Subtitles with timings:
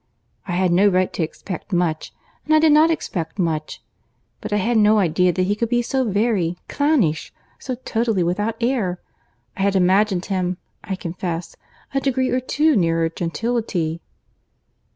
[0.47, 2.11] I had no right to expect much,
[2.45, 3.83] and I did not expect much;
[4.41, 8.55] but I had no idea that he could be so very clownish, so totally without
[8.61, 8.99] air.
[9.55, 11.55] I had imagined him, I confess,
[11.93, 14.01] a degree or two nearer gentility."